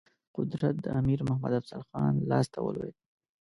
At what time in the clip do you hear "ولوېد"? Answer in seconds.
2.61-2.95